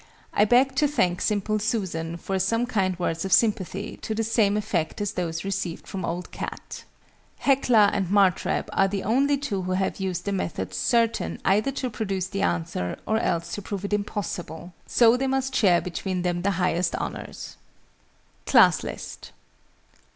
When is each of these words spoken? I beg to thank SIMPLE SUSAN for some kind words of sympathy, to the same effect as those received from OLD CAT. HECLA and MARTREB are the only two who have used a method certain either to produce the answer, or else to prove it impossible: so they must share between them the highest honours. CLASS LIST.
I 0.33 0.45
beg 0.45 0.73
to 0.77 0.87
thank 0.87 1.21
SIMPLE 1.21 1.59
SUSAN 1.59 2.17
for 2.17 2.39
some 2.39 2.65
kind 2.65 2.97
words 2.97 3.23
of 3.23 3.31
sympathy, 3.31 3.97
to 3.97 4.15
the 4.15 4.23
same 4.23 4.57
effect 4.57 4.99
as 4.99 5.11
those 5.11 5.45
received 5.45 5.85
from 5.87 6.03
OLD 6.03 6.31
CAT. 6.31 6.85
HECLA 7.41 7.91
and 7.93 8.09
MARTREB 8.09 8.67
are 8.73 8.87
the 8.87 9.03
only 9.03 9.37
two 9.37 9.61
who 9.61 9.73
have 9.73 9.99
used 9.99 10.27
a 10.27 10.31
method 10.31 10.73
certain 10.73 11.39
either 11.45 11.71
to 11.73 11.91
produce 11.91 12.25
the 12.25 12.41
answer, 12.41 12.97
or 13.05 13.19
else 13.19 13.53
to 13.53 13.61
prove 13.61 13.85
it 13.85 13.93
impossible: 13.93 14.73
so 14.87 15.15
they 15.15 15.27
must 15.27 15.53
share 15.55 15.81
between 15.81 16.23
them 16.23 16.41
the 16.41 16.49
highest 16.57 16.95
honours. 16.95 17.57
CLASS 18.47 18.81
LIST. 18.83 19.31